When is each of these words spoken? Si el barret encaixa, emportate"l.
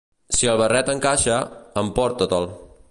Si 0.37 0.47
el 0.53 0.57
barret 0.61 0.89
encaixa, 0.95 1.37
emportate"l. 1.85 2.53